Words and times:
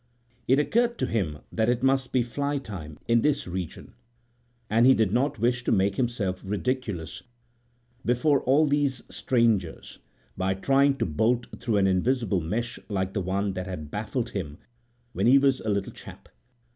It 0.47 0.57
occurred 0.57 0.97
to 0.97 1.05
him 1.05 1.37
that 1.51 1.69
it 1.69 1.83
must 1.83 2.11
be 2.11 2.23
fly 2.23 2.57
time 2.57 2.97
in 3.07 3.21
this 3.21 3.45
region, 3.47 3.93
and 4.67 4.87
he 4.87 4.95
did 4.95 5.11
not 5.11 5.37
wish 5.37 5.63
to 5.65 5.71
make 5.71 5.97
himself 5.97 6.41
ridiculous 6.43 7.21
before 8.03 8.41
all 8.41 8.65
these 8.65 9.03
strangers 9.13 9.99
by 10.35 10.55
trying 10.55 10.97
to 10.97 11.05
bolt 11.05 11.45
through 11.59 11.77
an 11.77 11.85
invisible 11.85 12.41
mesh 12.41 12.79
like 12.89 13.13
the 13.13 13.21
one 13.21 13.53
that 13.53 13.67
had 13.67 13.91
baffled 13.91 14.31
him 14.31 14.57
when 15.13 15.27
he 15.27 15.37
was 15.37 15.61
a 15.61 15.69
little 15.69 15.93
chap. 15.93 16.29